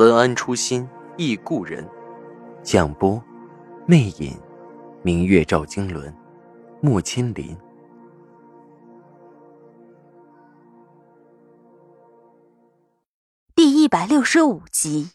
[0.00, 1.86] 文安初心忆故人，
[2.62, 3.22] 蒋波，
[3.84, 4.34] 魅影，
[5.02, 6.10] 明月照经纶，
[6.80, 7.54] 木千林。
[13.54, 15.10] 第一百六十五集。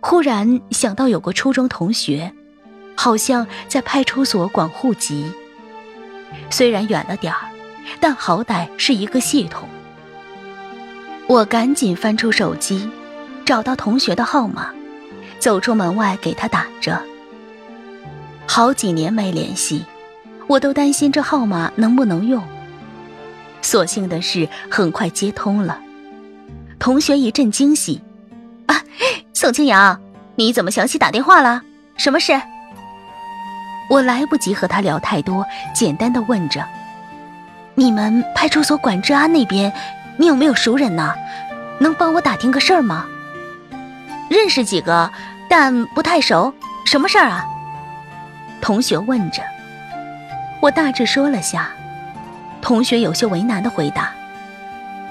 [0.00, 2.32] 忽然想到有个初中同学，
[2.96, 5.32] 好像在派出所管户籍，
[6.48, 7.50] 虽然远了点儿，
[8.00, 9.68] 但好歹是一个系统。
[11.28, 12.88] 我赶紧翻出手机，
[13.44, 14.70] 找到同学的号码，
[15.40, 17.02] 走出门外给他打着。
[18.46, 19.84] 好几年没联系，
[20.46, 22.40] 我都担心这号码能不能用。
[23.60, 25.80] 所幸的是，很快接通了。
[26.78, 28.00] 同学一阵惊喜
[28.66, 28.80] ：“啊，
[29.34, 30.00] 宋清扬，
[30.36, 31.60] 你怎么想起打电话了？
[31.96, 32.40] 什么事？”
[33.90, 36.64] 我来不及和他聊太多，简单的问着
[37.74, 39.72] ：“你们派出所管治安那边？”
[40.16, 41.14] 你有没有熟人呢？
[41.78, 43.06] 能帮我打听个事儿吗？
[44.30, 45.10] 认识几个，
[45.48, 46.52] 但不太熟。
[46.84, 47.44] 什么事儿啊？
[48.60, 49.42] 同学问着。
[50.60, 51.68] 我大致说了下。
[52.62, 54.10] 同学有些为难的回答：“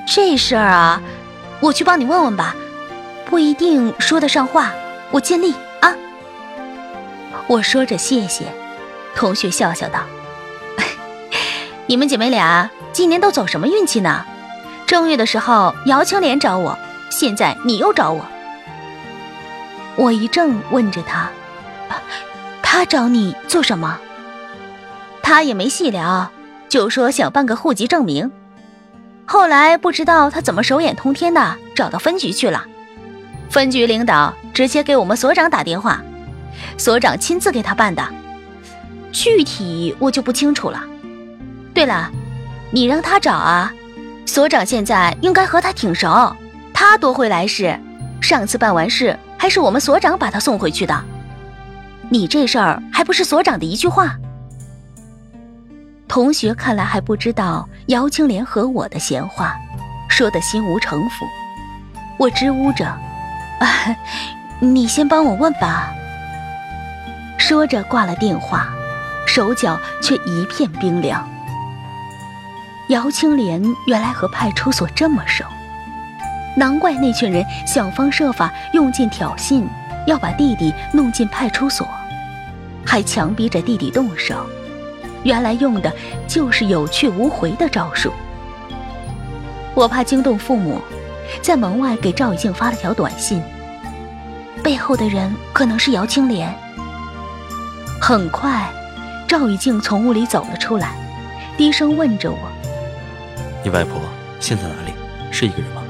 [0.05, 1.01] 这事儿啊，
[1.61, 2.55] 我去帮你问问吧，
[3.25, 4.71] 不一定说得上话。
[5.11, 5.93] 我尽力啊。”
[7.47, 8.45] 我说着谢谢。
[9.15, 9.99] 同学笑笑道
[11.87, 14.25] ：“你们姐妹俩今年都走什么运气呢？”
[14.85, 16.77] 正月的时候，姚青莲找我，
[17.09, 18.23] 现在你又找我。
[19.95, 21.29] 我一怔，问着他
[22.61, 23.99] ：“他找你做什么？”
[25.23, 26.29] 他也没细聊，
[26.69, 28.31] 就说想办个户籍证明。
[29.25, 32.63] 后来不知道他怎么手眼通天的，找到分局去了。
[33.49, 36.01] 分局领导直接给我们所长打电话，
[36.77, 38.07] 所长亲自给他办的。
[39.11, 40.83] 具体我就不清楚了。
[41.73, 42.11] 对了，
[42.69, 43.73] 你让他找啊。
[44.25, 46.35] 所长现在应该和他挺熟，
[46.73, 47.79] 他多会来事。
[48.21, 51.03] 上次办完事，还是我们所长把他送回去的。
[52.09, 54.15] 你这事儿还不是所长的一句话？
[56.07, 59.55] 同学看来还不知道姚青莲和我的闲话，
[60.09, 61.25] 说的心无城府。
[62.17, 62.85] 我支吾着
[63.59, 63.67] ：“啊，
[64.59, 65.93] 你先帮我问吧。”
[67.37, 68.69] 说着挂了电话，
[69.27, 71.27] 手脚却一片冰凉。
[72.89, 75.43] 姚青莲原来和派出所这么熟，
[76.55, 79.63] 难怪那群人想方设法用尽挑衅，
[80.05, 81.87] 要把弟弟弄进派出所，
[82.85, 84.35] 还强逼着弟弟动手。
[85.23, 85.91] 原来用的
[86.27, 88.13] 就是有去无回的招数。
[89.73, 90.79] 我怕惊动父母，
[91.41, 93.41] 在门外给赵雨静发了条短信，
[94.61, 96.53] 背后的人可能是姚青莲。
[97.99, 98.69] 很快，
[99.27, 100.91] 赵雨静从屋里走了出来，
[101.57, 102.37] 低声问着我。
[103.65, 103.99] 你外婆
[104.39, 104.93] 现在哪里？
[105.31, 105.81] 是一个人吗？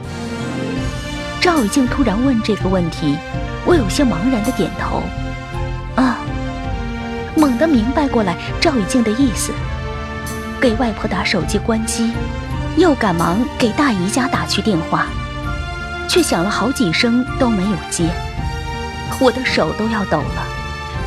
[1.41, 3.17] 赵雨静突然问这个问题，
[3.65, 5.03] 我有些茫然的点头。
[6.01, 6.19] 啊，
[7.35, 9.51] 猛地明白过来赵雨静的意思，
[10.61, 12.13] 给外婆打手机关机，
[12.77, 15.07] 又赶忙给大姨家打去电话，
[16.07, 18.09] 却响了好几声都没有接，
[19.19, 20.47] 我的手都要抖了，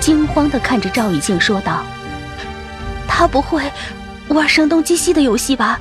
[0.00, 1.82] 惊慌的看着赵雨静说道
[3.08, 3.72] ：“他不会
[4.28, 5.80] 玩声东击西的游戏吧？”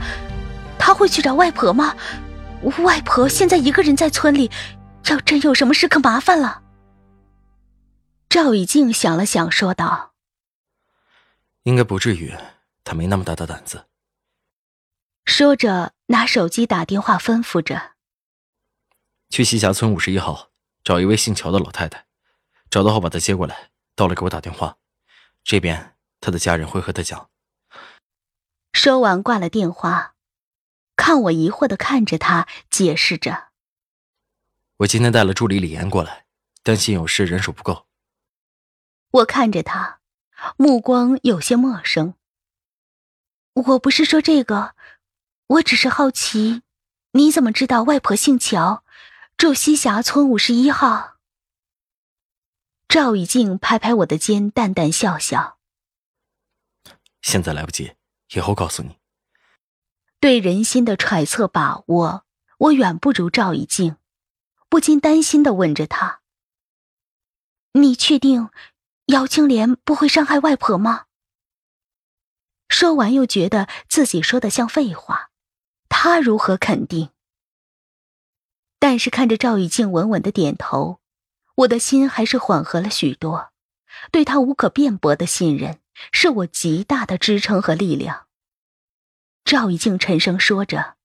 [0.88, 1.98] 他会去找外婆吗？
[2.78, 4.50] 外婆现在一个人在村里，
[5.10, 6.64] 要真有什么事，可麻烦了。
[8.30, 10.14] 赵以静想了想，说道
[11.64, 12.34] ：“应该不至于，
[12.86, 13.88] 他没那么大的胆子。”
[15.28, 17.96] 说着，拿手机打电话，吩咐着
[19.30, 20.52] ：“去西峡村五十一号
[20.86, 22.06] 找一位姓乔的老太太，
[22.70, 24.78] 找到后把她接过来，到了给我打电话，
[25.44, 27.30] 这边她的家人会和她讲。”
[28.72, 30.14] 说完，挂了电话。
[30.98, 33.50] 看我疑惑的看着他，解释着
[34.78, 36.26] ：“我今天带了助理李岩过来，
[36.64, 37.88] 担心有事人手不够。”
[39.12, 40.02] 我看着他，
[40.58, 42.16] 目光有些陌生。
[43.54, 44.76] 我不是说这个，
[45.48, 46.64] 我只是好奇，
[47.12, 48.84] 你怎么知道外婆姓乔，
[49.38, 51.18] 住西峡村五十一号？
[52.90, 55.58] 赵以静拍拍我的肩，淡淡笑笑
[57.22, 57.94] ：“现在来不及，
[58.34, 58.98] 以后告诉你。”
[60.20, 62.26] 对人心的揣测把握，
[62.58, 63.98] 我远不如赵以静，
[64.68, 66.22] 不禁担心的问着他
[67.74, 68.50] ：“你确定
[69.08, 71.06] 姚青莲不会伤害外婆吗？”
[72.68, 75.30] 说完，又觉得自己说的像废话，
[75.88, 77.12] 他如何肯定？
[78.80, 81.00] 但是看着赵以静稳稳的点头，
[81.56, 83.52] 我的心还是缓和了许多。
[84.12, 85.80] 对他无可辩驳的信任，
[86.12, 88.27] 是我极大的支撑和力量。
[89.48, 90.98] 赵以静沉声说着：“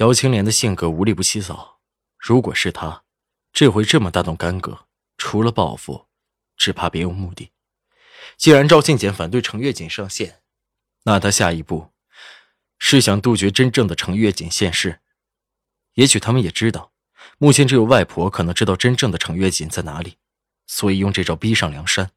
[0.00, 1.78] 姚青莲的性格无利不起早，
[2.16, 3.04] 如果是他，
[3.52, 4.86] 这回这么大动干戈，
[5.18, 6.06] 除了报复，
[6.56, 7.50] 只怕别无目的。
[8.38, 10.40] 既然赵庆简反对程月锦上线，
[11.02, 11.90] 那他下一步
[12.78, 15.00] 是想杜绝真正的程月锦现世。
[15.96, 16.92] 也许他们也知道，
[17.36, 20.16] 目前只有外婆可能知道真正的程月锦在哪里。”
[20.66, 22.12] 所以用这招逼上梁山。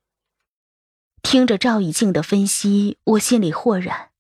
[1.21, 4.11] 听着赵以静的分析，我心里豁然。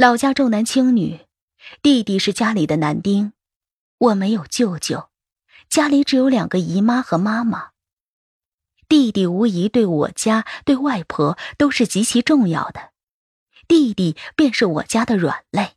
[0.00, 1.26] 老家重男轻女，
[1.82, 3.34] 弟弟是家里的男丁，
[3.98, 5.10] 我没有舅舅，
[5.68, 7.72] 家里只有两个姨妈和妈妈。
[8.88, 12.92] 弟弟无疑对我家、对外婆都是极其重要的，
[13.68, 15.76] 弟弟便是我家的软肋。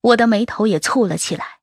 [0.00, 1.58] 我的眉头也蹙了起来。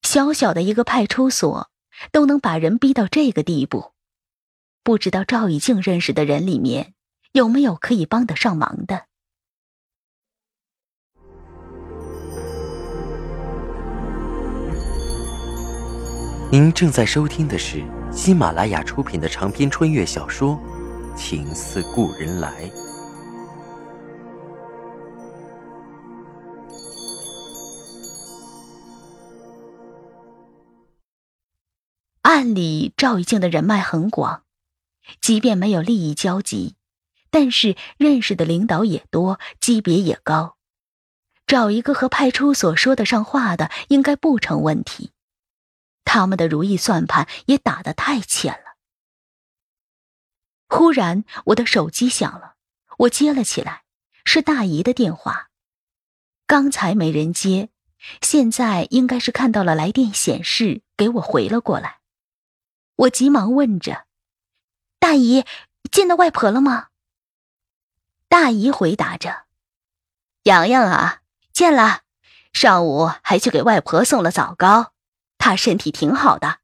[0.00, 1.70] 小小的一个派出所。
[2.12, 3.92] 都能把人逼到这个地步，
[4.82, 6.94] 不知道赵以静认识的人里面
[7.32, 9.06] 有没有可以帮得上忙的。
[16.48, 20.56] 您正在收听的是喜马拉雅出品的长篇穿越小说
[21.16, 22.64] 《情似故人来》。
[32.22, 34.42] 按理赵一静的人脉很广，
[35.20, 36.76] 即便没有利益交集，
[37.30, 40.56] 但是认识的领导也多，级别也高，
[41.44, 45.10] 找一个和派出所说得上话的应该不成问题。
[46.06, 48.76] 他们的如意算盘也打得太浅了。
[50.68, 52.54] 忽然，我的手机响了，
[53.00, 53.84] 我接了起来，
[54.24, 55.50] 是大姨的电话。
[56.46, 57.68] 刚才没人接，
[58.22, 61.98] 现在应该是看到了来电显示，给我回了过来。
[62.96, 64.06] 我急忙问着
[64.98, 65.44] ：“大姨，
[65.90, 66.88] 见到外婆了吗？”
[68.28, 69.44] 大姨回答着
[70.44, 71.22] ：“洋洋啊，
[71.52, 72.02] 见了，
[72.52, 74.92] 上午还去给外婆送了枣糕，
[75.46, 76.58] 她身体挺好的。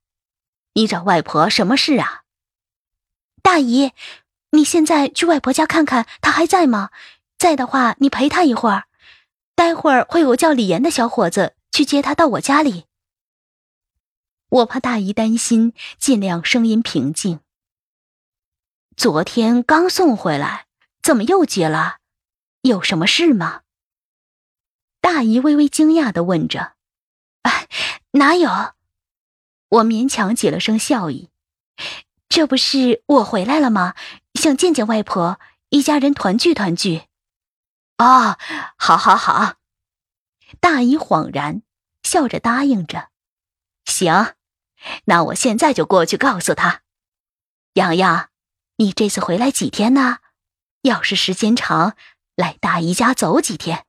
[0.73, 2.23] 你找外婆什么事啊？”
[3.43, 3.93] 大姨，
[4.50, 6.90] 你现在去外婆家看看，她还在吗？
[7.38, 8.87] 在的话，你陪她一会儿，
[9.55, 12.87] 待会儿会有叫李岩的小伙子去接她到我家里。
[14.49, 17.40] 我怕大姨担心，尽量声音平静。
[18.96, 20.67] 昨天刚送回来，
[21.02, 21.99] 怎么又接了？
[22.62, 23.62] 有什么事吗？
[25.00, 26.72] 大姨微微惊讶的问着。
[28.12, 28.50] 哪有？
[29.69, 31.31] 我勉强挤了声笑意。
[32.29, 33.94] 这不是我回来了吗？
[34.35, 35.38] 想见见外婆，
[35.70, 37.03] 一家人团聚团聚。
[37.99, 38.38] 哦，
[38.76, 39.55] 好，好，好。
[40.61, 41.62] 大姨恍然
[42.03, 43.09] 笑着答应着。
[43.85, 44.35] 行。
[45.05, 46.82] 那我现在就过去告诉他，
[47.75, 48.29] 洋洋，
[48.76, 50.19] 你这次回来几天呢？
[50.82, 51.97] 要是时间长，
[52.35, 53.87] 来大姨家走几天。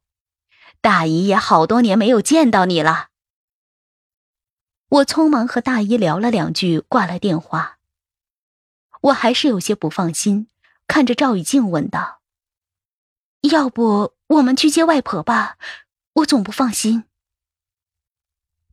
[0.81, 3.09] 大姨也好多年没有见到你了。
[4.93, 7.79] 我匆忙和大姨聊了两句，挂了电话。
[9.01, 10.49] 我还是有些不放心，
[10.85, 12.21] 看着赵雨静问道
[13.49, 15.57] ：“要不我们去接外婆吧？
[16.13, 17.05] 我总不放心。”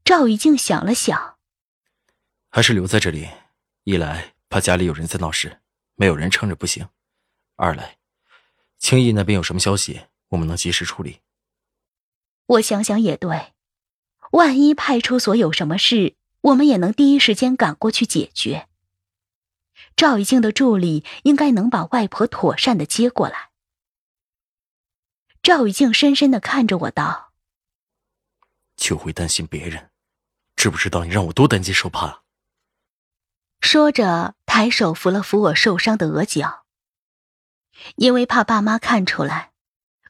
[0.05, 1.39] 赵雨静想了想。
[2.51, 3.27] 还是留在这里，
[3.85, 5.63] 一来怕家里有人在闹事，
[5.95, 6.85] 没有人撑着不行；
[7.57, 7.97] 二来，
[8.77, 11.23] 青易那边有什么消息，我们能及时处理。
[12.45, 13.55] 我想想也对，
[14.31, 18.69] 万一派出所有什么事，我们也能第一时间赶过去解决。
[19.97, 23.51] 赵以静的助理应该能把外婆妥善的接过来。
[25.43, 27.33] 赵以静深深的看着我道
[28.77, 29.91] ：“就会担心别人，
[30.55, 32.23] 知不知道你让我多担惊受怕？”
[33.61, 36.65] 说着，抬手扶了扶我受伤的额角。
[37.97, 39.53] 因为怕爸妈看出来，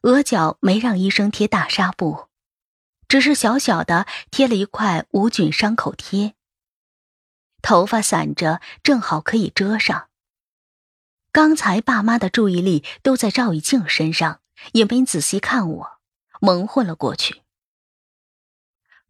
[0.02, 2.28] 额角没让医生贴大纱布，
[3.10, 6.36] 只是小小的贴了一块无菌伤口贴。
[7.60, 10.10] 头发散着，正好可以遮上。
[11.32, 14.42] 刚才爸妈的注意力都在赵以静身上，
[14.74, 15.98] 也没仔细看我，
[16.40, 17.42] 蒙混了过去。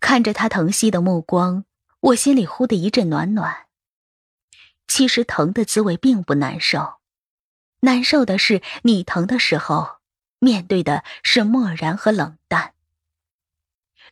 [0.00, 1.66] 看着他疼惜的目光，
[2.00, 3.66] 我心里忽的一阵暖暖。
[4.88, 7.00] 其实疼的滋味并不难受，
[7.80, 9.98] 难受的是你疼的时候，
[10.38, 12.72] 面对的是漠然和冷淡。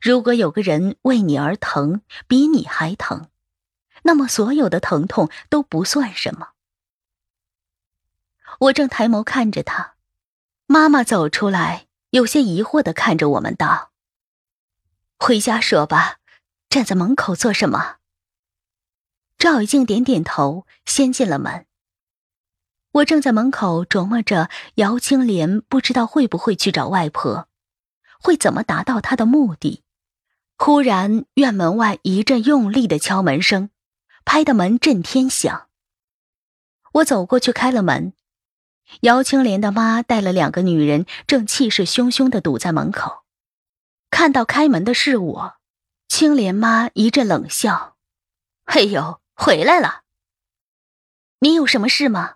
[0.00, 3.28] 如果有个人为你而疼，比你还疼，
[4.02, 6.50] 那么所有的疼痛都不算什么。
[8.60, 9.94] 我正抬眸看着他，
[10.66, 13.90] 妈妈走出来，有些疑惑的看着我们道
[15.18, 16.18] ：“回家说吧，
[16.68, 17.96] 站在门口做什么？”
[19.38, 21.66] 赵以静点点头，先进了门。
[22.92, 27.48] 我正在门口琢磨着，姚青莲不知道会不会去找外婆，
[28.20, 29.84] 会怎么达到她的目的。
[30.60, 33.70] 忽然，院门外一阵用力的敲门声，
[34.24, 35.68] 拍的门震天响。
[36.94, 38.12] 我走过去开了门，
[39.02, 43.22] 姚青莲的妈带了两个女人，正气势汹汹的堵在门口。
[44.10, 45.54] 看到开门的是我，
[46.08, 47.96] 青莲妈一阵冷笑
[48.66, 50.02] ：“哎呦，回来了！
[51.38, 52.34] 你有什么事吗？”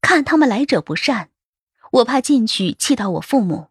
[0.00, 1.30] 看他们来者不善，
[1.92, 3.68] 我怕进去气到我父母。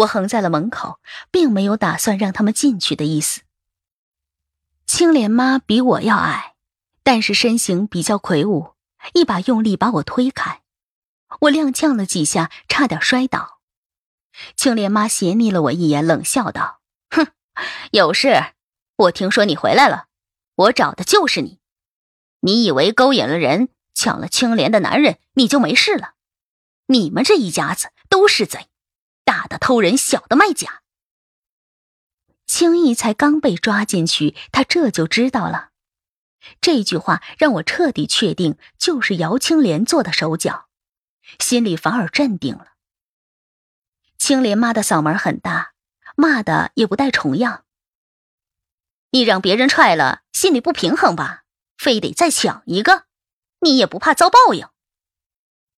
[0.00, 3.42] 我横在了门口，并没有打算让他们进去的意思。
[4.86, 6.54] 青莲妈比我要矮，
[7.02, 8.74] 但是身形比较魁梧，
[9.14, 10.62] 一把用力把我推开，
[11.40, 13.60] 我踉跄了几下，差点摔倒。
[14.56, 16.80] 青莲妈斜睨了我一眼，冷笑道
[17.10, 17.26] ：“哼，
[17.90, 18.54] 有事？
[18.96, 20.06] 我听说你回来了，
[20.54, 21.58] 我找的就是你。
[22.40, 26.14] 你以为勾引了人，抢了青莲的男人，你就没事了？
[26.86, 28.68] 你们这一家子都是贼！”
[29.30, 30.82] 大的偷人，小的卖假。
[32.46, 35.70] 青易才刚被抓进去，他这就知道了。
[36.60, 40.66] 这句话让我彻底确定，就是姚青莲做的手脚，
[41.38, 42.72] 心里反而镇定了。
[44.18, 45.74] 青莲妈的嗓门很大，
[46.16, 47.64] 骂的也不带重样。
[49.10, 51.44] 你让别人踹了，心里不平衡吧？
[51.78, 53.04] 非得再抢一个，
[53.60, 54.66] 你也不怕遭报应？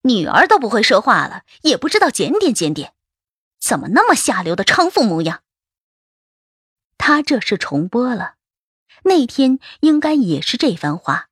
[0.05, 2.95] 女儿都不会说话了，也不知道检点检点。
[3.63, 5.43] 怎么那么下流的娼妇模样？
[6.99, 8.35] 他这是重播了，
[9.05, 11.29] 那天应该也是这番话，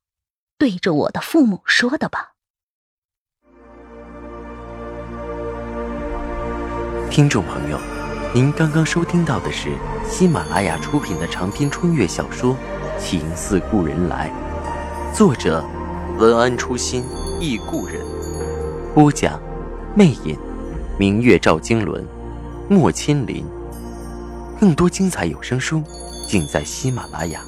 [0.57, 2.31] 对着我的父母说的吧？
[7.09, 7.77] 听众朋友，
[8.33, 9.69] 您刚刚收听到的是
[10.09, 12.55] 喜马拉雅出品的长篇穿越小说
[12.97, 14.31] 《情似故人来》，
[15.13, 15.61] 作者
[16.17, 17.03] 文安初心
[17.41, 18.01] 忆故人，
[18.95, 19.37] 播讲
[19.93, 20.39] 魅影，
[20.97, 22.01] 明月照经纶。
[22.71, 23.43] 莫千林，
[24.57, 25.83] 更多精彩有声书，
[26.25, 27.41] 尽在喜马拉雅。